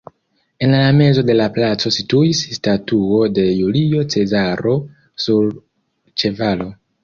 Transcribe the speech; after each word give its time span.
En 0.67 0.71
la 0.75 0.77
mezo 0.99 1.23
de 1.29 1.35
la 1.37 1.45
placo 1.57 1.91
situis 1.97 2.41
statuo 2.59 3.21
de 3.37 3.45
Julio 3.61 4.09
Cezaro 4.17 4.77
sur 5.27 5.55
ĉevalo. 6.23 6.71